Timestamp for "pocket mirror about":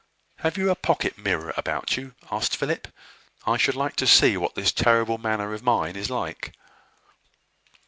0.75-1.95